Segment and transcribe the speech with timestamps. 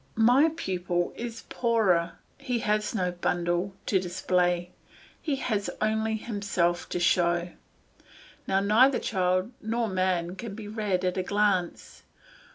[0.15, 4.71] My pupil is poorer, he has no bundle to display,
[5.21, 7.49] he has only himself to show.
[8.47, 12.01] Now neither child nor man can be read at a glance.